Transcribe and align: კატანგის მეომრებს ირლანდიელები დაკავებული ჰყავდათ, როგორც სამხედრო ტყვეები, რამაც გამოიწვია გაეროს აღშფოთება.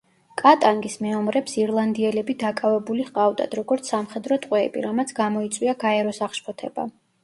კატანგის 0.41 0.95
მეომრებს 1.05 1.53
ირლანდიელები 1.65 2.37
დაკავებული 2.45 3.07
ჰყავდათ, 3.11 3.57
როგორც 3.63 3.95
სამხედრო 3.95 4.41
ტყვეები, 4.49 4.87
რამაც 4.91 5.17
გამოიწვია 5.25 5.81
გაეროს 5.89 6.27
აღშფოთება. 6.33 6.93